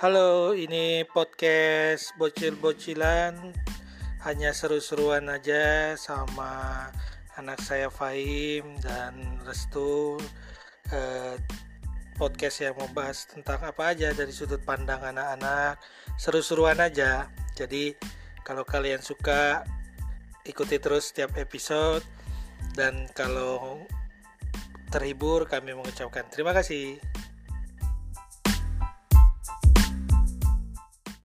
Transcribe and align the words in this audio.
Halo, 0.00 0.56
ini 0.56 1.04
podcast 1.04 2.16
bocil-bocilan. 2.16 3.52
Hanya 4.24 4.56
seru-seruan 4.56 5.28
aja 5.28 5.92
sama 6.00 6.88
anak 7.36 7.60
saya 7.60 7.92
Fahim 7.92 8.80
dan 8.80 9.12
Restu. 9.44 10.16
Eh, 10.88 11.36
Podcast 12.16 12.64
yang 12.64 12.80
membahas 12.80 13.28
tentang 13.28 13.60
apa 13.60 13.92
aja 13.92 14.16
dari 14.16 14.32
sudut 14.32 14.64
pandang 14.64 15.04
anak-anak. 15.04 15.76
Seru-seruan 16.16 16.80
aja. 16.80 17.28
Jadi 17.52 17.92
kalau 18.40 18.64
kalian 18.64 19.04
suka 19.04 19.68
ikuti 20.48 20.80
terus 20.80 21.12
setiap 21.12 21.36
episode. 21.36 22.00
Dan 22.72 23.04
kalau 23.12 23.84
terhibur 24.88 25.44
kami 25.44 25.76
mengucapkan 25.76 26.24
terima 26.32 26.56
kasih. 26.56 26.96